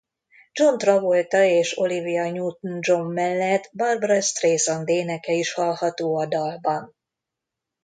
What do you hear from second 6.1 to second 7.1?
a dalban.